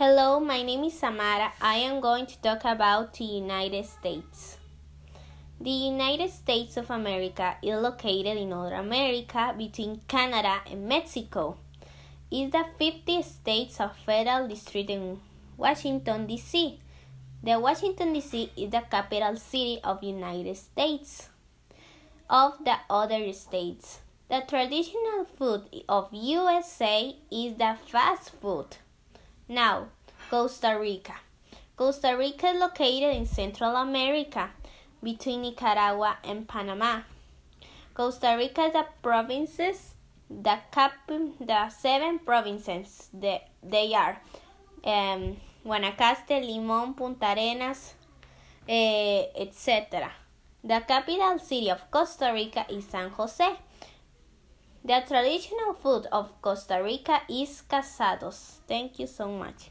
[0.00, 1.52] Hello, my name is Samara.
[1.60, 4.56] I am going to talk about the United States.
[5.60, 11.58] The United States of America is located in North America between Canada and Mexico.
[12.30, 15.20] It is the 50 states of federal district in
[15.58, 16.80] Washington D.C.
[17.42, 18.52] The Washington D.C.
[18.56, 21.28] is the capital city of United States.
[22.30, 28.78] Of the other states, the traditional food of USA is the fast food.
[29.50, 29.88] Now,
[30.30, 31.14] Costa Rica.
[31.74, 34.50] Costa Rica is located in Central America
[35.02, 37.00] between Nicaragua and Panama.
[37.92, 39.94] Costa Rica the provinces,
[40.30, 43.08] the cap, the seven provinces.
[43.12, 44.22] The, they are
[44.84, 45.36] um,
[45.66, 47.94] Guanacaste, Limón, Puntarenas,
[48.68, 50.12] eh, etc.
[50.62, 53.56] The capital city of Costa Rica is San Jose.
[54.90, 58.58] The traditional food of Costa Rica is casados.
[58.66, 59.70] Thank you so much.